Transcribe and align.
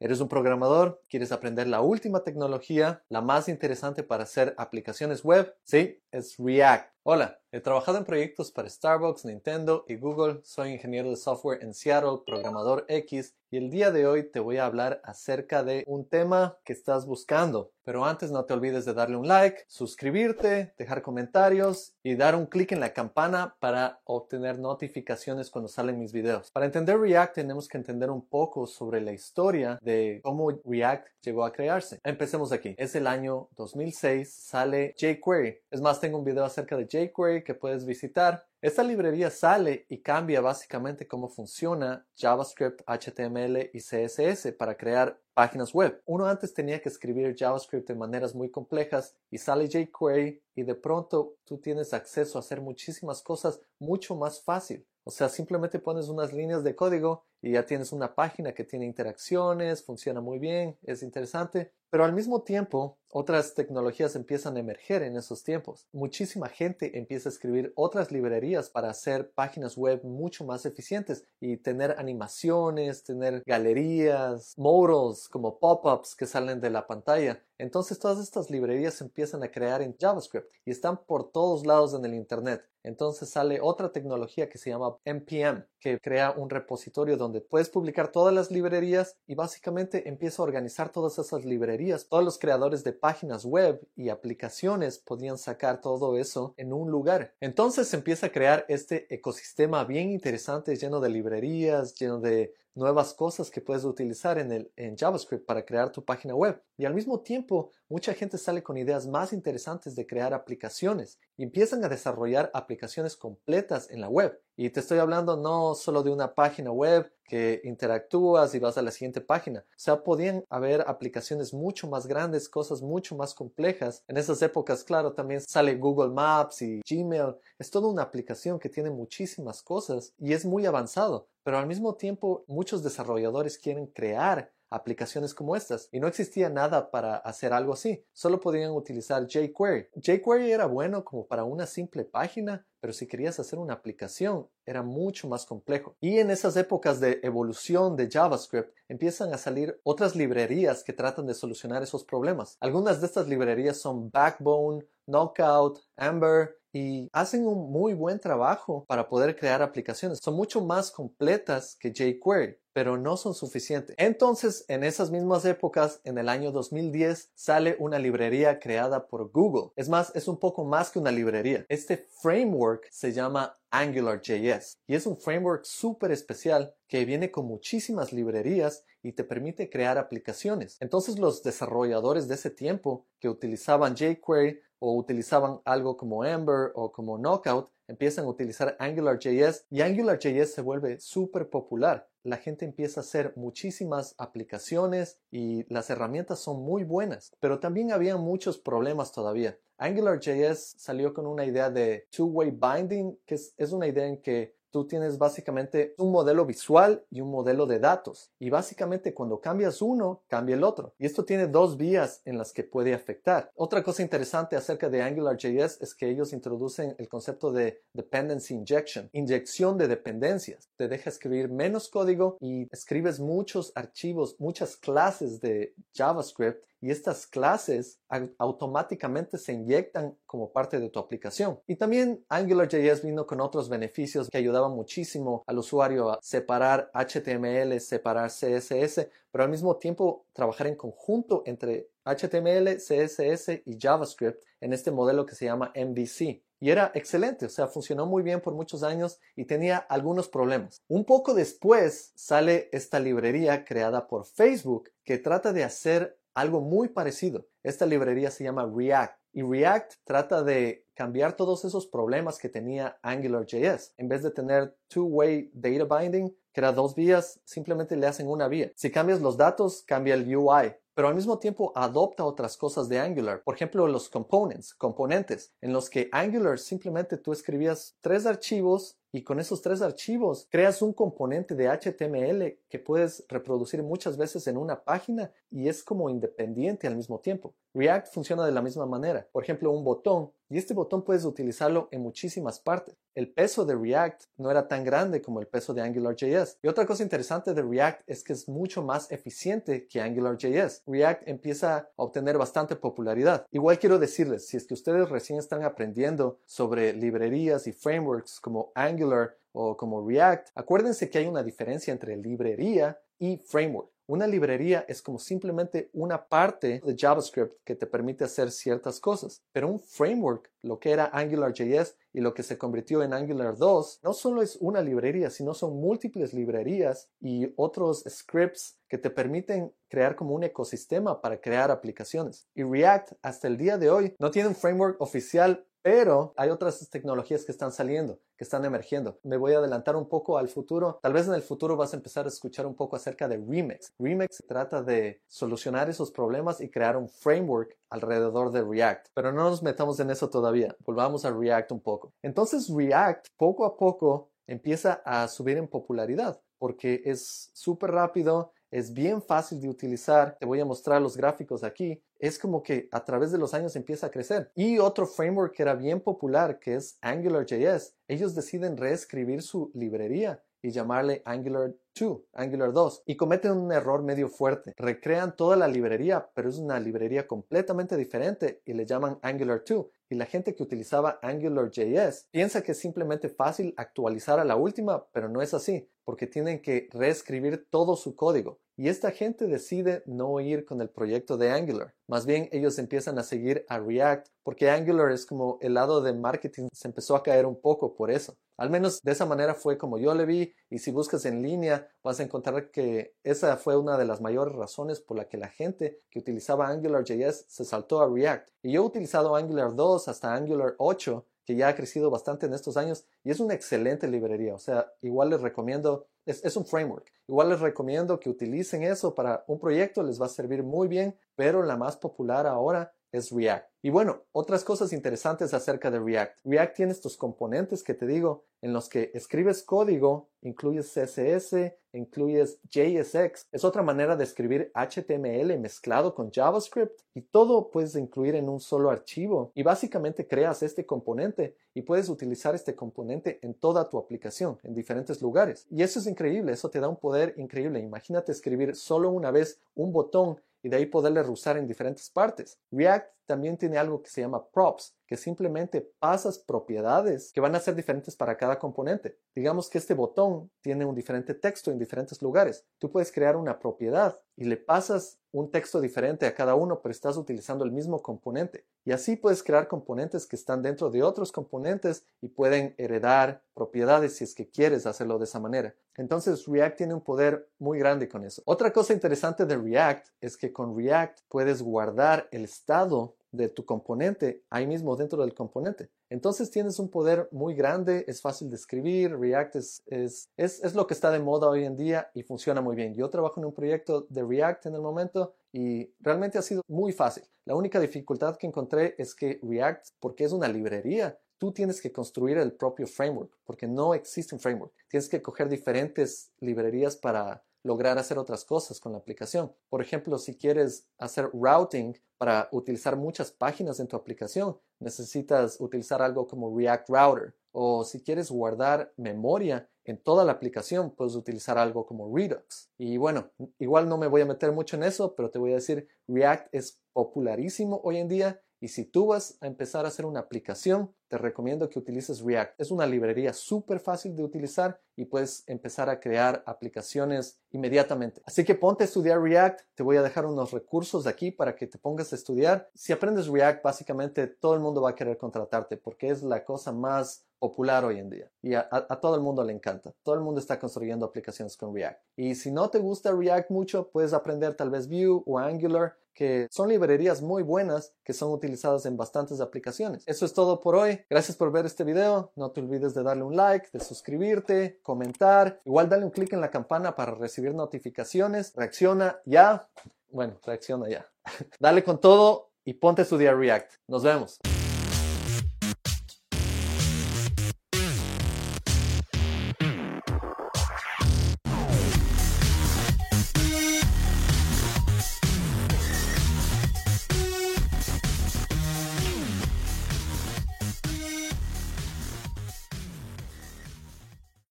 ¿Eres 0.00 0.20
un 0.20 0.28
programador? 0.28 1.02
¿Quieres 1.08 1.32
aprender 1.32 1.66
la 1.66 1.80
última 1.80 2.22
tecnología, 2.22 3.02
la 3.08 3.20
más 3.20 3.48
interesante 3.48 4.04
para 4.04 4.22
hacer 4.22 4.54
aplicaciones 4.56 5.24
web? 5.24 5.56
Sí, 5.64 6.00
es 6.12 6.36
React. 6.38 6.92
Hola, 7.10 7.40
he 7.52 7.60
trabajado 7.60 7.96
en 7.96 8.04
proyectos 8.04 8.52
para 8.52 8.68
Starbucks, 8.68 9.24
Nintendo 9.24 9.84
y 9.88 9.96
Google. 9.96 10.40
Soy 10.44 10.72
ingeniero 10.72 11.08
de 11.08 11.16
software 11.16 11.62
en 11.62 11.72
Seattle, 11.72 12.18
programador 12.26 12.84
X, 12.88 13.34
y 13.50 13.56
el 13.56 13.70
día 13.70 13.90
de 13.90 14.06
hoy 14.06 14.24
te 14.24 14.40
voy 14.40 14.58
a 14.58 14.66
hablar 14.66 15.00
acerca 15.04 15.62
de 15.62 15.82
un 15.86 16.06
tema 16.06 16.58
que 16.64 16.74
estás 16.74 17.06
buscando. 17.06 17.72
Pero 17.82 18.04
antes 18.04 18.30
no 18.30 18.44
te 18.44 18.52
olvides 18.52 18.84
de 18.84 18.92
darle 18.92 19.16
un 19.16 19.26
like, 19.26 19.64
suscribirte, 19.66 20.74
dejar 20.76 21.00
comentarios 21.00 21.94
y 22.02 22.16
dar 22.16 22.36
un 22.36 22.44
clic 22.44 22.72
en 22.72 22.80
la 22.80 22.92
campana 22.92 23.56
para 23.60 24.00
obtener 24.04 24.58
notificaciones 24.58 25.48
cuando 25.48 25.68
salen 25.68 25.98
mis 25.98 26.12
videos. 26.12 26.50
Para 26.50 26.66
entender 26.66 26.98
React 26.98 27.36
tenemos 27.36 27.66
que 27.66 27.78
entender 27.78 28.10
un 28.10 28.26
poco 28.26 28.66
sobre 28.66 29.00
la 29.00 29.12
historia 29.12 29.78
de 29.80 30.20
cómo 30.22 30.50
React 30.66 31.06
llegó 31.22 31.46
a 31.46 31.52
crearse. 31.52 31.98
Empecemos 32.04 32.52
aquí. 32.52 32.74
Es 32.76 32.94
el 32.94 33.06
año 33.06 33.48
2006, 33.56 34.30
sale 34.30 34.94
jQuery. 34.98 35.60
Es 35.70 35.80
más, 35.80 35.98
tengo 35.98 36.18
un 36.18 36.24
video 36.24 36.44
acerca 36.44 36.76
de 36.76 36.84
jQuery 36.84 36.97
que 37.44 37.54
puedes 37.54 37.84
visitar. 37.84 38.46
Esta 38.60 38.82
librería 38.82 39.30
sale 39.30 39.86
y 39.88 39.98
cambia 39.98 40.40
básicamente 40.40 41.06
cómo 41.06 41.28
funciona 41.28 42.04
JavaScript, 42.16 42.82
HTML 42.86 43.70
y 43.72 43.78
CSS 43.78 44.52
para 44.58 44.76
crear 44.76 45.20
páginas 45.32 45.72
web. 45.72 46.02
Uno 46.06 46.26
antes 46.26 46.52
tenía 46.52 46.80
que 46.82 46.88
escribir 46.88 47.36
JavaScript 47.38 47.86
de 47.86 47.94
maneras 47.94 48.34
muy 48.34 48.50
complejas 48.50 49.14
y 49.30 49.38
sale 49.38 49.68
jQuery 49.68 50.42
y 50.56 50.62
de 50.64 50.74
pronto 50.74 51.36
tú 51.44 51.58
tienes 51.58 51.94
acceso 51.94 52.36
a 52.36 52.40
hacer 52.40 52.60
muchísimas 52.60 53.22
cosas 53.22 53.60
mucho 53.78 54.16
más 54.16 54.42
fácil. 54.42 54.84
O 55.04 55.10
sea, 55.10 55.28
simplemente 55.28 55.78
pones 55.78 56.08
unas 56.08 56.32
líneas 56.32 56.64
de 56.64 56.74
código 56.74 57.24
y 57.40 57.52
ya 57.52 57.64
tienes 57.64 57.92
una 57.92 58.14
página 58.14 58.52
que 58.52 58.64
tiene 58.64 58.86
interacciones, 58.86 59.84
funciona 59.84 60.20
muy 60.20 60.38
bien, 60.38 60.76
es 60.82 61.02
interesante. 61.02 61.72
Pero 61.90 62.04
al 62.04 62.12
mismo 62.12 62.42
tiempo, 62.42 62.98
otras 63.10 63.54
tecnologías 63.54 64.14
empiezan 64.14 64.56
a 64.56 64.60
emerger 64.60 65.02
en 65.02 65.16
esos 65.16 65.42
tiempos. 65.42 65.86
Muchísima 65.92 66.48
gente 66.48 66.98
empieza 66.98 67.30
a 67.30 67.32
escribir 67.32 67.72
otras 67.76 68.12
librerías 68.12 68.68
para 68.68 68.90
hacer 68.90 69.30
páginas 69.30 69.78
web 69.78 70.04
mucho 70.04 70.44
más 70.44 70.66
eficientes 70.66 71.24
y 71.40 71.56
tener 71.56 71.94
animaciones, 71.98 73.04
tener 73.04 73.42
galerías, 73.46 74.52
modals 74.58 75.28
como 75.28 75.58
pop-ups 75.58 76.14
que 76.14 76.26
salen 76.26 76.60
de 76.60 76.68
la 76.68 76.86
pantalla. 76.86 77.42
Entonces 77.56 77.98
todas 77.98 78.20
estas 78.20 78.50
librerías 78.50 79.00
empiezan 79.00 79.42
a 79.42 79.50
crear 79.50 79.80
en 79.80 79.96
JavaScript 79.98 80.50
y 80.66 80.70
están 80.70 80.98
por 81.04 81.32
todos 81.32 81.66
lados 81.66 81.94
en 81.94 82.04
el 82.04 82.14
Internet. 82.14 82.62
Entonces 82.84 83.28
sale 83.28 83.60
otra 83.60 83.92
tecnología 83.92 84.48
que 84.48 84.56
se 84.56 84.70
llama 84.70 84.96
NPM, 85.04 85.64
que 85.80 85.98
crea 85.98 86.30
un 86.30 86.48
repositorio 86.48 87.16
donde 87.16 87.27
puedes 87.48 87.70
publicar 87.70 88.12
todas 88.12 88.34
las 88.34 88.50
librerías 88.50 89.16
y 89.26 89.34
básicamente 89.34 90.08
empieza 90.08 90.42
a 90.42 90.44
organizar 90.44 90.90
todas 90.90 91.18
esas 91.18 91.44
librerías. 91.44 92.08
Todos 92.08 92.24
los 92.24 92.38
creadores 92.38 92.84
de 92.84 92.92
páginas 92.92 93.44
web 93.44 93.80
y 93.96 94.08
aplicaciones 94.08 94.98
podían 94.98 95.38
sacar 95.38 95.80
todo 95.80 96.18
eso 96.18 96.54
en 96.56 96.72
un 96.72 96.90
lugar. 96.90 97.34
Entonces 97.40 97.92
empieza 97.94 98.26
a 98.26 98.32
crear 98.32 98.64
este 98.68 99.12
ecosistema 99.14 99.84
bien 99.84 100.10
interesante, 100.10 100.76
lleno 100.76 101.00
de 101.00 101.10
librerías, 101.10 101.94
lleno 101.94 102.20
de 102.20 102.54
nuevas 102.74 103.14
cosas 103.14 103.50
que 103.50 103.60
puedes 103.60 103.84
utilizar 103.84 104.38
en, 104.38 104.52
el, 104.52 104.72
en 104.76 104.96
JavaScript 104.96 105.44
para 105.46 105.64
crear 105.64 105.90
tu 105.90 106.04
página 106.04 106.34
web. 106.34 106.62
Y 106.76 106.84
al 106.84 106.94
mismo 106.94 107.20
tiempo, 107.20 107.70
mucha 107.88 108.14
gente 108.14 108.38
sale 108.38 108.62
con 108.62 108.76
ideas 108.76 109.06
más 109.06 109.32
interesantes 109.32 109.96
de 109.96 110.06
crear 110.06 110.32
aplicaciones 110.32 111.18
y 111.36 111.42
empiezan 111.42 111.84
a 111.84 111.88
desarrollar 111.88 112.50
aplicaciones 112.54 113.16
completas 113.16 113.90
en 113.90 114.00
la 114.00 114.08
web. 114.08 114.40
Y 114.56 114.70
te 114.70 114.80
estoy 114.80 114.98
hablando 114.98 115.36
no 115.36 115.74
solo 115.74 116.02
de 116.02 116.10
una 116.10 116.34
página 116.34 116.72
web 116.72 117.12
que 117.24 117.60
interactúas 117.64 118.54
y 118.54 118.58
vas 118.58 118.78
a 118.78 118.82
la 118.82 118.90
siguiente 118.90 119.20
página. 119.20 119.60
O 119.60 119.72
sea, 119.76 120.02
podían 120.02 120.44
haber 120.48 120.80
aplicaciones 120.88 121.52
mucho 121.52 121.86
más 121.88 122.06
grandes, 122.06 122.48
cosas 122.48 122.82
mucho 122.82 123.14
más 123.14 123.34
complejas. 123.34 124.02
En 124.08 124.16
esas 124.16 124.40
épocas, 124.42 124.82
claro, 124.82 125.12
también 125.12 125.40
sale 125.42 125.76
Google 125.76 126.12
Maps 126.12 126.62
y 126.62 126.80
Gmail. 126.88 127.36
Es 127.58 127.70
toda 127.70 127.88
una 127.88 128.02
aplicación 128.02 128.60
que 128.60 128.68
tiene 128.68 128.90
muchísimas 128.90 129.62
cosas 129.62 130.14
y 130.16 130.32
es 130.32 130.44
muy 130.44 130.64
avanzado. 130.64 131.28
Pero 131.42 131.58
al 131.58 131.66
mismo 131.66 131.96
tiempo, 131.96 132.44
muchos 132.46 132.84
desarrolladores 132.84 133.58
quieren 133.58 133.86
crear 133.86 134.52
aplicaciones 134.70 135.34
como 135.34 135.56
estas 135.56 135.88
y 135.90 135.98
no 135.98 136.06
existía 136.06 136.50
nada 136.50 136.90
para 136.90 137.16
hacer 137.16 137.52
algo 137.52 137.72
así. 137.72 138.04
Solo 138.12 138.40
podían 138.40 138.70
utilizar 138.72 139.26
jQuery. 139.26 139.88
jQuery 140.00 140.52
era 140.52 140.66
bueno 140.66 141.04
como 141.04 141.26
para 141.26 141.44
una 141.44 141.66
simple 141.66 142.04
página, 142.04 142.66
pero 142.80 142.92
si 142.92 143.06
querías 143.06 143.40
hacer 143.40 143.58
una 143.58 143.74
aplicación 143.74 144.48
era 144.68 144.82
mucho 144.82 145.28
más 145.28 145.46
complejo. 145.46 145.96
Y 146.00 146.18
en 146.18 146.30
esas 146.30 146.56
épocas 146.56 147.00
de 147.00 147.20
evolución 147.22 147.96
de 147.96 148.10
JavaScript 148.10 148.70
empiezan 148.88 149.32
a 149.32 149.38
salir 149.38 149.80
otras 149.82 150.14
librerías 150.14 150.84
que 150.84 150.92
tratan 150.92 151.26
de 151.26 151.34
solucionar 151.34 151.82
esos 151.82 152.04
problemas. 152.04 152.56
Algunas 152.60 153.00
de 153.00 153.06
estas 153.06 153.28
librerías 153.28 153.78
son 153.78 154.10
Backbone, 154.10 154.86
Knockout, 155.06 155.80
Amber, 155.96 156.58
y 156.72 157.08
hacen 157.12 157.46
un 157.46 157.72
muy 157.72 157.94
buen 157.94 158.20
trabajo 158.20 158.84
para 158.86 159.08
poder 159.08 159.36
crear 159.36 159.62
aplicaciones. 159.62 160.18
Son 160.22 160.34
mucho 160.34 160.60
más 160.60 160.90
completas 160.90 161.76
que 161.80 161.92
jQuery 161.92 162.58
pero 162.78 162.96
no 162.96 163.16
son 163.16 163.34
suficientes. 163.34 163.96
Entonces, 163.98 164.64
en 164.68 164.84
esas 164.84 165.10
mismas 165.10 165.44
épocas, 165.44 166.00
en 166.04 166.16
el 166.16 166.28
año 166.28 166.52
2010, 166.52 167.32
sale 167.34 167.74
una 167.80 167.98
librería 167.98 168.60
creada 168.60 169.08
por 169.08 169.32
Google. 169.32 169.72
Es 169.74 169.88
más, 169.88 170.14
es 170.14 170.28
un 170.28 170.38
poco 170.38 170.64
más 170.64 170.92
que 170.92 171.00
una 171.00 171.10
librería. 171.10 171.66
Este 171.68 171.96
framework 171.96 172.86
se 172.92 173.12
llama 173.12 173.56
AngularJS 173.70 174.78
y 174.86 174.94
es 174.94 175.06
un 175.06 175.16
framework 175.16 175.64
súper 175.64 176.10
especial 176.10 176.74
que 176.86 177.04
viene 177.04 177.30
con 177.30 177.46
muchísimas 177.46 178.12
librerías 178.12 178.84
y 179.02 179.12
te 179.12 179.24
permite 179.24 179.70
crear 179.70 179.98
aplicaciones. 179.98 180.76
Entonces 180.80 181.18
los 181.18 181.42
desarrolladores 181.42 182.28
de 182.28 182.34
ese 182.34 182.50
tiempo 182.50 183.06
que 183.20 183.28
utilizaban 183.28 183.94
jQuery 183.94 184.60
o 184.80 184.96
utilizaban 184.96 185.60
algo 185.64 185.96
como 185.96 186.24
Ember 186.24 186.72
o 186.74 186.92
como 186.92 187.18
Knockout 187.18 187.70
empiezan 187.88 188.26
a 188.26 188.28
utilizar 188.28 188.76
AngularJS 188.78 189.66
y 189.70 189.80
AngularJS 189.80 190.52
se 190.52 190.62
vuelve 190.62 191.00
súper 191.00 191.48
popular. 191.48 192.07
La 192.22 192.36
gente 192.36 192.64
empieza 192.64 193.00
a 193.00 193.02
hacer 193.02 193.32
muchísimas 193.36 194.14
aplicaciones 194.18 195.20
y 195.30 195.64
las 195.72 195.90
herramientas 195.90 196.40
son 196.40 196.62
muy 196.62 196.84
buenas, 196.84 197.32
pero 197.40 197.60
también 197.60 197.92
había 197.92 198.16
muchos 198.16 198.58
problemas 198.58 199.12
todavía. 199.12 199.58
AngularJS 199.78 200.74
salió 200.78 201.14
con 201.14 201.26
una 201.26 201.44
idea 201.44 201.70
de 201.70 202.08
two-way 202.10 202.50
binding, 202.50 203.18
que 203.24 203.36
es, 203.36 203.54
es 203.56 203.72
una 203.72 203.86
idea 203.86 204.06
en 204.06 204.20
que 204.20 204.57
tú 204.70 204.86
tienes 204.86 205.18
básicamente 205.18 205.94
un 205.98 206.12
modelo 206.12 206.46
visual 206.46 207.04
y 207.10 207.20
un 207.20 207.30
modelo 207.30 207.66
de 207.66 207.78
datos. 207.78 208.30
Y 208.38 208.50
básicamente 208.50 209.14
cuando 209.14 209.40
cambias 209.40 209.82
uno, 209.82 210.22
cambia 210.28 210.56
el 210.56 210.64
otro. 210.64 210.94
Y 210.98 211.06
esto 211.06 211.24
tiene 211.24 211.46
dos 211.46 211.76
vías 211.76 212.22
en 212.24 212.38
las 212.38 212.52
que 212.52 212.64
puede 212.64 212.94
afectar. 212.94 213.50
Otra 213.54 213.82
cosa 213.82 214.02
interesante 214.02 214.56
acerca 214.56 214.88
de 214.88 215.02
AngularJS 215.02 215.80
es 215.80 215.94
que 215.94 216.08
ellos 216.08 216.32
introducen 216.32 216.94
el 216.98 217.08
concepto 217.08 217.52
de 217.52 217.82
dependency 217.92 218.54
injection, 218.54 219.08
inyección 219.12 219.78
de 219.78 219.88
dependencias. 219.88 220.68
Te 220.76 220.88
deja 220.88 221.10
escribir 221.10 221.48
menos 221.48 221.88
código 221.88 222.36
y 222.40 222.68
escribes 222.72 223.20
muchos 223.20 223.72
archivos, 223.74 224.36
muchas 224.38 224.76
clases 224.76 225.40
de 225.40 225.74
JavaScript 225.94 226.62
y 226.80 226.90
estas 226.90 227.26
clases 227.26 227.98
automáticamente 228.38 229.38
se 229.38 229.52
inyectan 229.52 230.16
como 230.28 230.52
parte 230.52 230.78
de 230.78 230.90
tu 230.90 231.00
aplicación. 231.00 231.58
Y 231.66 231.76
también 231.76 232.24
AngularJS 232.28 233.02
vino 233.02 233.26
con 233.26 233.40
otros 233.40 233.70
beneficios 233.70 234.28
que 234.28 234.36
ayudaban 234.36 234.72
muchísimo 234.72 235.42
al 235.46 235.58
usuario 235.58 236.10
a 236.10 236.18
separar 236.22 236.90
HTML, 236.92 237.80
separar 237.80 238.30
CSS, 238.30 239.08
pero 239.32 239.44
al 239.44 239.50
mismo 239.50 239.76
tiempo 239.76 240.26
trabajar 240.34 240.66
en 240.66 240.76
conjunto 240.76 241.42
entre 241.46 241.88
HTML, 242.04 242.76
CSS 242.76 243.62
y 243.64 243.78
JavaScript 243.80 244.44
en 244.60 244.74
este 244.74 244.90
modelo 244.90 245.24
que 245.24 245.34
se 245.34 245.46
llama 245.46 245.72
MVC. 245.74 246.42
Y 246.60 246.70
era 246.70 246.90
excelente, 246.94 247.46
o 247.46 247.48
sea, 247.48 247.68
funcionó 247.68 248.04
muy 248.04 248.22
bien 248.22 248.40
por 248.40 248.52
muchos 248.52 248.82
años 248.82 249.20
y 249.34 249.44
tenía 249.44 249.78
algunos 249.78 250.28
problemas. 250.28 250.82
Un 250.88 251.04
poco 251.04 251.32
después 251.32 252.12
sale 252.16 252.68
esta 252.72 253.00
librería 253.00 253.64
creada 253.64 254.08
por 254.08 254.26
Facebook 254.26 254.90
que 255.04 255.18
trata 255.18 255.52
de 255.52 255.64
hacer 255.64 256.18
algo 256.34 256.60
muy 256.60 256.88
parecido. 256.88 257.46
Esta 257.62 257.86
librería 257.86 258.30
se 258.30 258.44
llama 258.44 258.70
React 258.72 259.18
y 259.38 259.42
React 259.42 259.92
trata 260.02 260.42
de 260.42 260.84
cambiar 260.94 261.36
todos 261.36 261.64
esos 261.64 261.86
problemas 261.86 262.40
que 262.40 262.48
tenía 262.48 262.98
AngularJS. 263.02 263.94
En 263.96 264.08
vez 264.08 264.24
de 264.24 264.32
tener 264.32 264.76
two-way 264.88 265.52
data 265.54 265.84
binding, 265.84 266.36
que 266.52 266.60
era 266.60 266.72
dos 266.72 266.96
vías, 266.96 267.38
simplemente 267.44 267.94
le 267.94 268.08
hacen 268.08 268.26
una 268.26 268.48
vía. 268.48 268.72
Si 268.74 268.90
cambias 268.90 269.20
los 269.20 269.36
datos, 269.36 269.84
cambia 269.86 270.14
el 270.14 270.36
UI 270.36 270.74
pero 270.98 271.06
al 271.06 271.14
mismo 271.14 271.38
tiempo 271.38 271.70
adopta 271.76 272.24
otras 272.24 272.56
cosas 272.56 272.88
de 272.88 272.98
Angular. 272.98 273.40
Por 273.44 273.54
ejemplo, 273.54 273.86
los 273.86 274.08
components, 274.08 274.74
componentes, 274.74 275.52
en 275.60 275.72
los 275.72 275.88
que 275.88 276.08
Angular 276.10 276.58
simplemente 276.58 277.16
tú 277.16 277.32
escribías 277.32 277.96
tres 278.00 278.26
archivos 278.26 278.97
y 279.12 279.22
con 279.22 279.40
esos 279.40 279.62
tres 279.62 279.80
archivos 279.80 280.46
creas 280.50 280.82
un 280.82 280.92
componente 280.92 281.54
de 281.54 281.68
HTML 281.68 282.58
que 282.68 282.78
puedes 282.78 283.24
reproducir 283.28 283.82
muchas 283.82 284.16
veces 284.16 284.46
en 284.46 284.56
una 284.56 284.84
página 284.84 285.32
y 285.50 285.68
es 285.68 285.82
como 285.82 286.10
independiente 286.10 286.86
al 286.86 286.96
mismo 286.96 287.20
tiempo. 287.20 287.54
React 287.74 288.12
funciona 288.12 288.44
de 288.44 288.52
la 288.52 288.62
misma 288.62 288.86
manera. 288.86 289.26
Por 289.32 289.42
ejemplo, 289.42 289.70
un 289.70 289.84
botón 289.84 290.32
y 290.50 290.58
este 290.58 290.74
botón 290.74 291.02
puedes 291.02 291.24
utilizarlo 291.24 291.88
en 291.90 292.02
muchísimas 292.02 292.58
partes. 292.60 292.96
El 293.14 293.32
peso 293.32 293.64
de 293.64 293.74
React 293.74 294.24
no 294.36 294.50
era 294.50 294.68
tan 294.68 294.84
grande 294.84 295.20
como 295.20 295.40
el 295.40 295.46
peso 295.46 295.74
de 295.74 295.82
AngularJS. 295.82 296.58
Y 296.62 296.68
otra 296.68 296.86
cosa 296.86 297.02
interesante 297.02 297.52
de 297.52 297.62
React 297.62 298.02
es 298.06 298.22
que 298.22 298.32
es 298.32 298.48
mucho 298.48 298.82
más 298.82 299.10
eficiente 299.10 299.86
que 299.86 300.00
AngularJS. 300.00 300.82
React 300.86 301.28
empieza 301.28 301.76
a 301.76 301.88
obtener 301.96 302.38
bastante 302.38 302.76
popularidad. 302.76 303.44
Igual 303.50 303.78
quiero 303.78 303.98
decirles, 303.98 304.46
si 304.46 304.56
es 304.56 304.66
que 304.66 304.74
ustedes 304.74 305.08
recién 305.08 305.38
están 305.38 305.64
aprendiendo 305.64 306.38
sobre 306.44 306.92
librerías 306.92 307.66
y 307.66 307.72
frameworks 307.72 308.40
como 308.40 308.72
Angular 308.74 309.36
o 309.52 309.76
como 309.76 310.06
React, 310.06 310.48
acuérdense 310.54 311.10
que 311.10 311.18
hay 311.18 311.26
una 311.26 311.42
diferencia 311.42 311.92
entre 311.92 312.16
librería 312.16 313.00
y 313.18 313.38
framework. 313.38 313.90
Una 314.10 314.26
librería 314.26 314.86
es 314.88 315.02
como 315.02 315.18
simplemente 315.18 315.90
una 315.92 316.28
parte 316.28 316.80
de 316.82 316.96
JavaScript 316.96 317.58
que 317.62 317.74
te 317.74 317.86
permite 317.86 318.24
hacer 318.24 318.50
ciertas 318.50 319.00
cosas, 319.00 319.42
pero 319.52 319.68
un 319.68 319.78
framework, 319.78 320.50
lo 320.62 320.78
que 320.78 320.92
era 320.92 321.10
AngularJS 321.12 321.94
y 322.12 322.20
lo 322.20 322.34
que 322.34 322.42
se 322.42 322.58
convirtió 322.58 323.02
en 323.02 323.12
Angular 323.12 323.56
2, 323.56 324.00
no 324.02 324.12
solo 324.12 324.42
es 324.42 324.56
una 324.60 324.80
librería, 324.80 325.30
sino 325.30 325.54
son 325.54 325.80
múltiples 325.80 326.32
librerías 326.32 327.10
y 327.20 327.52
otros 327.56 328.04
scripts 328.08 328.78
que 328.88 328.98
te 328.98 329.10
permiten 329.10 329.72
crear 329.88 330.16
como 330.16 330.34
un 330.34 330.44
ecosistema 330.44 331.20
para 331.20 331.40
crear 331.40 331.70
aplicaciones. 331.70 332.48
Y 332.54 332.62
React 332.62 333.12
hasta 333.22 333.48
el 333.48 333.56
día 333.56 333.78
de 333.78 333.90
hoy 333.90 334.14
no 334.18 334.30
tiene 334.30 334.48
un 334.48 334.54
framework 334.54 335.00
oficial 335.00 335.66
pero 335.82 336.34
hay 336.36 336.50
otras 336.50 336.88
tecnologías 336.90 337.44
que 337.44 337.52
están 337.52 337.72
saliendo, 337.72 338.18
que 338.36 338.44
están 338.44 338.64
emergiendo. 338.64 339.18
Me 339.22 339.36
voy 339.36 339.54
a 339.54 339.58
adelantar 339.58 339.96
un 339.96 340.08
poco 340.08 340.36
al 340.36 340.48
futuro. 340.48 340.98
Tal 341.02 341.12
vez 341.12 341.26
en 341.26 341.34
el 341.34 341.42
futuro 341.42 341.76
vas 341.76 341.92
a 341.92 341.96
empezar 341.96 342.26
a 342.26 342.28
escuchar 342.28 342.66
un 342.66 342.74
poco 342.74 342.96
acerca 342.96 343.28
de 343.28 343.36
Remix. 343.36 343.92
Remix 343.98 344.44
trata 344.46 344.82
de 344.82 345.22
solucionar 345.28 345.88
esos 345.88 346.10
problemas 346.10 346.60
y 346.60 346.68
crear 346.68 346.96
un 346.96 347.08
framework 347.08 347.76
alrededor 347.90 348.50
de 348.50 348.62
React. 348.62 349.08
Pero 349.14 349.32
no 349.32 349.44
nos 349.44 349.62
metamos 349.62 349.98
en 350.00 350.10
eso 350.10 350.28
todavía. 350.28 350.76
Volvamos 350.84 351.24
a 351.24 351.30
React 351.30 351.72
un 351.72 351.80
poco. 351.80 351.97
Entonces 352.22 352.68
React 352.68 353.28
poco 353.36 353.64
a 353.64 353.76
poco 353.76 354.30
empieza 354.46 355.02
a 355.04 355.28
subir 355.28 355.58
en 355.58 355.68
popularidad 355.68 356.40
porque 356.58 357.02
es 357.04 357.50
súper 357.54 357.92
rápido, 357.92 358.52
es 358.70 358.92
bien 358.92 359.22
fácil 359.22 359.60
de 359.60 359.68
utilizar. 359.68 360.36
Te 360.38 360.46
voy 360.46 360.60
a 360.60 360.64
mostrar 360.64 361.00
los 361.00 361.16
gráficos 361.16 361.64
aquí. 361.64 362.02
Es 362.18 362.38
como 362.38 362.62
que 362.62 362.88
a 362.92 363.04
través 363.04 363.32
de 363.32 363.38
los 363.38 363.54
años 363.54 363.76
empieza 363.76 364.08
a 364.08 364.10
crecer. 364.10 364.50
Y 364.54 364.78
otro 364.78 365.06
framework 365.06 365.54
que 365.54 365.62
era 365.62 365.74
bien 365.74 366.00
popular, 366.00 366.58
que 366.58 366.74
es 366.74 366.98
AngularJS, 367.00 367.94
ellos 368.08 368.34
deciden 368.34 368.76
reescribir 368.76 369.42
su 369.42 369.70
librería 369.74 370.42
y 370.68 370.70
llamarle 370.70 371.22
Angular 371.24 371.74
2, 371.98 372.20
Angular 372.34 372.72
2, 372.72 373.02
y 373.06 373.16
cometen 373.16 373.52
un 373.52 373.72
error 373.72 374.02
medio 374.02 374.28
fuerte. 374.28 374.74
Recrean 374.76 375.34
toda 375.34 375.56
la 375.56 375.66
librería, 375.66 376.28
pero 376.34 376.50
es 376.50 376.58
una 376.58 376.78
librería 376.78 377.26
completamente 377.26 377.96
diferente 377.96 378.62
y 378.66 378.74
le 378.74 378.84
llaman 378.84 379.18
Angular 379.22 379.64
2. 379.66 379.86
Y 380.10 380.14
la 380.14 380.26
gente 380.26 380.54
que 380.54 380.62
utilizaba 380.62 381.18
AngularJS 381.22 382.28
piensa 382.30 382.62
que 382.62 382.72
es 382.72 382.78
simplemente 382.78 383.28
fácil 383.28 383.74
actualizar 383.76 384.38
a 384.38 384.44
la 384.44 384.56
última, 384.56 385.06
pero 385.12 385.28
no 385.28 385.42
es 385.42 385.54
así, 385.54 385.88
porque 386.04 386.26
tienen 386.26 386.60
que 386.60 386.88
reescribir 386.92 387.66
todo 387.70 387.96
su 387.96 388.14
código. 388.14 388.58
Y 388.80 388.88
esta 388.88 389.10
gente 389.10 389.48
decide 389.48 390.04
no 390.06 390.38
ir 390.38 390.64
con 390.64 390.80
el 390.80 390.88
proyecto 390.88 391.36
de 391.36 391.50
Angular. 391.50 391.96
Más 392.06 392.26
bien 392.26 392.48
ellos 392.52 392.78
empiezan 392.78 393.18
a 393.18 393.24
seguir 393.24 393.66
a 393.68 393.80
React 393.80 394.28
porque 394.44 394.70
Angular 394.70 395.10
es 395.10 395.26
como 395.26 395.58
el 395.60 395.74
lado 395.74 396.00
de 396.00 396.12
marketing 396.12 396.68
se 396.72 396.86
empezó 396.86 397.16
a 397.16 397.24
caer 397.24 397.44
un 397.44 397.60
poco 397.60 397.96
por 397.96 398.12
eso. 398.12 398.36
Al 398.56 398.70
menos 398.70 399.00
de 399.02 399.10
esa 399.10 399.26
manera 399.26 399.54
fue 399.54 399.76
como 399.76 399.98
yo 399.98 400.14
le 400.14 400.26
vi 400.26 400.54
y 400.70 400.78
si 400.78 400.92
buscas 400.92 401.24
en 401.24 401.42
línea 401.42 401.88
vas 402.04 402.20
a 402.20 402.22
encontrar 402.22 402.70
que 402.70 403.16
esa 403.24 403.56
fue 403.56 403.76
una 403.76 403.98
de 403.98 404.04
las 404.04 404.20
mayores 404.20 404.54
razones 404.54 405.00
por 405.00 405.16
la 405.16 405.28
que 405.28 405.38
la 405.38 405.48
gente 405.48 406.00
que 406.08 406.20
utilizaba 406.20 406.68
AngularJS 406.68 407.46
se 407.48 407.64
saltó 407.64 408.00
a 408.00 408.08
React. 408.08 408.48
Y 408.62 408.70
yo 408.70 408.84
he 408.84 408.86
utilizado 408.86 409.34
Angular 409.34 409.74
2 409.74 410.06
hasta 410.06 410.32
Angular 410.32 410.76
8 410.78 411.26
que 411.48 411.56
ya 411.56 411.68
ha 411.68 411.74
crecido 411.74 412.10
bastante 412.10 412.44
en 412.44 412.52
estos 412.52 412.76
años 412.76 413.06
y 413.24 413.30
es 413.30 413.40
una 413.40 413.54
excelente 413.54 414.06
librería. 414.06 414.54
O 414.54 414.58
sea, 414.58 414.92
igual 415.00 415.30
les 415.30 415.40
recomiendo, 415.40 416.06
es, 416.26 416.44
es, 416.44 416.58
un 416.58 416.66
framework. 416.66 417.10
Igual 417.26 417.48
les 417.48 417.60
recomiendo 417.60 418.20
que 418.20 418.28
utilicen 418.28 418.82
eso 418.82 419.14
para 419.14 419.44
un 419.46 419.58
proyecto, 419.58 420.02
les 420.02 420.20
va 420.20 420.26
a 420.26 420.28
servir 420.28 420.62
muy 420.62 420.88
bien, 420.88 421.16
pero 421.36 421.62
la 421.62 421.78
más 421.78 421.96
popular 421.96 422.46
ahora 422.46 422.92
es 423.12 423.30
React. 423.30 423.68
Y 423.80 423.90
bueno, 423.90 424.24
otras 424.32 424.64
cosas 424.64 424.92
interesantes 424.92 425.54
acerca 425.54 425.90
de 425.90 426.00
React. 426.00 426.40
React 426.44 426.76
tiene 426.76 426.92
estos 426.92 427.16
componentes 427.16 427.82
que 427.82 427.94
te 427.94 428.06
digo, 428.06 428.44
en 428.60 428.72
los 428.72 428.88
que 428.88 429.12
escribes 429.14 429.62
código, 429.62 430.28
incluyes 430.42 430.92
CSS, 430.92 431.74
incluyes 431.92 432.60
JSX. 432.68 433.46
Es 433.52 433.64
otra 433.64 433.82
manera 433.82 434.16
de 434.16 434.24
escribir 434.24 434.72
HTML 434.74 435.56
mezclado 435.58 436.14
con 436.14 436.32
JavaScript 436.32 437.00
y 437.14 437.22
todo 437.22 437.70
puedes 437.70 437.94
incluir 437.94 438.34
en 438.34 438.48
un 438.48 438.58
solo 438.58 438.90
archivo. 438.90 439.52
Y 439.54 439.62
básicamente 439.62 440.26
creas 440.26 440.62
este 440.64 440.84
componente 440.84 441.56
y 441.72 441.82
puedes 441.82 442.08
utilizar 442.08 442.56
este 442.56 442.74
componente 442.74 443.38
en 443.42 443.54
toda 443.54 443.88
tu 443.88 443.96
aplicación, 443.96 444.58
en 444.64 444.74
diferentes 444.74 445.22
lugares. 445.22 445.66
Y 445.70 445.82
eso 445.82 446.00
es 446.00 446.06
increíble, 446.08 446.52
eso 446.52 446.68
te 446.68 446.80
da 446.80 446.88
un 446.88 446.96
poder 446.96 447.34
increíble. 447.36 447.78
Imagínate 447.78 448.32
escribir 448.32 448.74
solo 448.74 449.10
una 449.10 449.30
vez 449.30 449.60
un 449.76 449.92
botón 449.92 450.40
de 450.70 450.76
ahí 450.76 450.86
poderle 450.86 451.20
usar 451.22 451.56
en 451.56 451.66
diferentes 451.66 452.10
partes. 452.10 452.58
React 452.70 453.12
también 453.28 453.58
tiene 453.58 453.76
algo 453.76 454.02
que 454.02 454.08
se 454.10 454.22
llama 454.22 454.48
props, 454.48 454.96
que 455.06 455.16
simplemente 455.16 455.92
pasas 455.98 456.38
propiedades 456.38 457.30
que 457.32 457.40
van 457.40 457.54
a 457.54 457.60
ser 457.60 457.74
diferentes 457.74 458.16
para 458.16 458.36
cada 458.36 458.58
componente. 458.58 459.18
Digamos 459.34 459.68
que 459.68 459.78
este 459.78 459.94
botón 459.94 460.50
tiene 460.62 460.84
un 460.86 460.94
diferente 460.94 461.34
texto 461.34 461.70
en 461.70 461.78
diferentes 461.78 462.20
lugares. 462.22 462.64
Tú 462.78 462.90
puedes 462.90 463.12
crear 463.12 463.36
una 463.36 463.58
propiedad 463.58 464.18
y 464.34 464.44
le 464.44 464.56
pasas 464.56 465.18
un 465.30 465.50
texto 465.50 465.80
diferente 465.80 466.26
a 466.26 466.34
cada 466.34 466.54
uno, 466.54 466.80
pero 466.80 466.90
estás 466.90 467.16
utilizando 467.16 467.64
el 467.64 467.70
mismo 467.70 468.00
componente. 468.00 468.66
Y 468.84 468.92
así 468.92 469.16
puedes 469.16 469.42
crear 469.42 469.68
componentes 469.68 470.26
que 470.26 470.36
están 470.36 470.62
dentro 470.62 470.90
de 470.90 471.02
otros 471.02 471.32
componentes 471.32 472.06
y 472.22 472.28
pueden 472.28 472.74
heredar 472.78 473.42
propiedades 473.54 474.16
si 474.16 474.24
es 474.24 474.34
que 474.34 474.48
quieres 474.48 474.86
hacerlo 474.86 475.18
de 475.18 475.24
esa 475.24 475.38
manera. 475.38 475.74
Entonces 475.96 476.46
React 476.46 476.78
tiene 476.78 476.94
un 476.94 477.02
poder 477.02 477.50
muy 477.58 477.78
grande 477.78 478.08
con 478.08 478.24
eso. 478.24 478.40
Otra 478.46 478.72
cosa 478.72 478.94
interesante 478.94 479.44
de 479.44 479.56
React 479.56 480.06
es 480.20 480.36
que 480.36 480.52
con 480.52 480.76
React 480.76 481.20
puedes 481.28 481.60
guardar 481.60 482.28
el 482.30 482.44
estado 482.44 483.17
de 483.30 483.48
tu 483.48 483.64
componente 483.64 484.42
ahí 484.50 484.66
mismo 484.66 484.96
dentro 484.96 485.22
del 485.22 485.34
componente. 485.34 485.90
Entonces 486.10 486.50
tienes 486.50 486.78
un 486.78 486.88
poder 486.88 487.28
muy 487.30 487.54
grande, 487.54 488.04
es 488.08 488.20
fácil 488.20 488.50
de 488.50 488.56
escribir, 488.56 489.18
React 489.18 489.56
es, 489.56 489.82
es, 489.86 490.30
es, 490.36 490.74
lo 490.74 490.86
que 490.86 490.94
está 490.94 491.10
de 491.10 491.18
moda 491.18 491.48
hoy 491.48 491.64
en 491.64 491.76
día 491.76 492.10
y 492.14 492.22
funciona 492.22 492.60
muy 492.60 492.76
bien. 492.76 492.94
Yo 492.94 493.10
trabajo 493.10 493.40
en 493.40 493.46
un 493.46 493.52
proyecto 493.52 494.06
de 494.08 494.24
React 494.24 494.66
en 494.66 494.74
el 494.74 494.80
momento 494.80 495.34
y 495.52 495.92
realmente 496.00 496.38
ha 496.38 496.42
sido 496.42 496.62
muy 496.68 496.92
fácil. 496.92 497.24
La 497.44 497.54
única 497.54 497.80
dificultad 497.80 498.36
que 498.36 498.46
encontré 498.46 498.94
es 498.98 499.14
que 499.14 499.38
React, 499.42 499.88
porque 500.00 500.24
es 500.24 500.32
una 500.32 500.48
librería, 500.48 501.18
tú 501.38 501.52
tienes 501.52 501.80
que 501.80 501.92
construir 501.92 502.36
el 502.38 502.52
propio 502.52 502.86
framework, 502.86 503.32
porque 503.44 503.66
no 503.66 503.94
existe 503.94 504.34
un 504.34 504.40
framework. 504.40 504.72
Tienes 504.88 505.08
que 505.08 505.22
coger 505.22 505.48
diferentes 505.48 506.32
librerías 506.40 506.96
para 506.96 507.42
lograr 507.62 507.98
hacer 507.98 508.18
otras 508.18 508.44
cosas 508.44 508.80
con 508.80 508.92
la 508.92 508.98
aplicación. 508.98 509.52
Por 509.68 509.82
ejemplo, 509.82 510.18
si 510.18 510.36
quieres 510.36 510.86
hacer 510.98 511.30
routing 511.32 511.94
para 512.16 512.48
utilizar 512.52 512.96
muchas 512.96 513.30
páginas 513.30 513.80
en 513.80 513.88
tu 513.88 513.96
aplicación, 513.96 514.58
necesitas 514.80 515.60
utilizar 515.60 516.02
algo 516.02 516.26
como 516.26 516.56
React 516.56 516.88
Router. 516.88 517.34
O 517.52 517.84
si 517.84 518.02
quieres 518.02 518.30
guardar 518.30 518.92
memoria 518.96 519.68
en 519.84 519.98
toda 519.98 520.24
la 520.24 520.32
aplicación, 520.32 520.90
puedes 520.90 521.14
utilizar 521.14 521.58
algo 521.58 521.86
como 521.86 522.14
Redux. 522.14 522.70
Y 522.76 522.98
bueno, 522.98 523.30
igual 523.58 523.88
no 523.88 523.96
me 523.96 524.06
voy 524.06 524.20
a 524.20 524.26
meter 524.26 524.52
mucho 524.52 524.76
en 524.76 524.82
eso, 524.82 525.14
pero 525.14 525.30
te 525.30 525.38
voy 525.38 525.52
a 525.52 525.56
decir, 525.56 525.88
React 526.06 526.54
es 526.54 526.78
popularísimo 526.92 527.80
hoy 527.82 527.98
en 527.98 528.08
día 528.08 528.42
y 528.60 528.68
si 528.68 528.84
tú 528.84 529.06
vas 529.06 529.38
a 529.40 529.46
empezar 529.46 529.84
a 529.84 529.88
hacer 529.88 530.04
una 530.04 530.20
aplicación, 530.20 530.92
te 531.08 531.16
recomiendo 531.16 531.68
que 531.68 531.78
utilices 531.78 532.20
React. 532.20 532.60
Es 532.60 532.70
una 532.70 532.86
librería 532.86 533.32
súper 533.32 533.80
fácil 533.80 534.16
de 534.16 534.24
utilizar 534.24 534.80
y 534.96 535.04
puedes 535.04 535.44
empezar 535.46 535.88
a 535.88 536.00
crear 536.00 536.42
aplicaciones 536.44 537.40
inmediatamente. 537.50 538.20
Así 538.24 538.44
que 538.44 538.54
ponte 538.54 538.84
a 538.84 538.86
estudiar 538.86 539.22
React. 539.22 539.60
Te 539.74 539.82
voy 539.82 539.96
a 539.96 540.02
dejar 540.02 540.26
unos 540.26 540.50
recursos 540.50 541.06
aquí 541.06 541.30
para 541.30 541.54
que 541.54 541.66
te 541.66 541.78
pongas 541.78 542.12
a 542.12 542.16
estudiar. 542.16 542.68
Si 542.74 542.92
aprendes 542.92 543.28
React, 543.28 543.62
básicamente 543.62 544.26
todo 544.26 544.54
el 544.54 544.60
mundo 544.60 544.82
va 544.82 544.90
a 544.90 544.94
querer 544.94 545.16
contratarte 545.16 545.76
porque 545.76 546.08
es 546.08 546.22
la 546.22 546.44
cosa 546.44 546.72
más 546.72 547.27
popular 547.38 547.84
hoy 547.84 547.98
en 547.98 548.10
día 548.10 548.30
y 548.42 548.54
a, 548.54 548.68
todo 549.00 549.14
el 549.14 549.20
mundo 549.20 549.44
le 549.44 549.52
encanta. 549.52 549.92
Todo 550.02 550.14
el 550.14 550.20
mundo 550.20 550.40
está 550.40 550.58
construyendo 550.58 551.06
aplicaciones 551.06 551.56
con 551.56 551.74
React. 551.74 552.00
Y 552.16 552.34
si 552.34 552.50
no 552.50 552.70
te 552.70 552.78
gusta 552.78 553.12
React 553.12 553.50
mucho, 553.50 553.88
puedes 553.90 554.12
aprender 554.12 554.54
tal 554.54 554.70
vez 554.70 554.88
Vue 554.88 555.22
o 555.24 555.38
Angular, 555.38 555.96
que 556.14 556.48
son 556.50 556.68
librerías 556.68 557.22
muy 557.22 557.44
buenas 557.44 557.94
que 558.02 558.12
son 558.12 558.32
utilizadas 558.32 558.86
en 558.86 558.96
bastantes 558.96 559.40
aplicaciones. 559.40 560.02
Eso 560.06 560.24
es 560.24 560.32
todo 560.32 560.60
por 560.60 560.74
hoy. 560.74 561.00
Gracias 561.08 561.36
por 561.36 561.52
ver 561.52 561.64
este 561.64 561.84
video. 561.84 562.32
No 562.34 562.50
te 562.50 562.60
olvides 562.60 562.92
de 562.94 563.04
darle 563.04 563.22
un 563.22 563.36
like, 563.36 563.68
de 563.72 563.80
suscribirte, 563.80 564.80
comentar. 564.82 565.60
Igual 565.64 565.88
dale 565.88 566.04
un 566.04 566.10
clic 566.10 566.32
en 566.32 566.40
la 566.40 566.50
campana 566.50 566.96
para 566.96 567.14
recibir 567.14 567.54
notificaciones. 567.54 568.52
Reacciona 568.56 569.20
ya. 569.26 569.68
Bueno, 570.10 570.40
reacciona 570.44 570.88
ya. 570.88 571.06
dale 571.60 571.84
con 571.84 572.00
todo 572.00 572.50
y 572.64 572.74
ponte 572.74 573.02
a 573.02 573.04
estudiar 573.04 573.36
React. 573.36 573.74
Nos 573.86 574.02
vemos. 574.02 574.40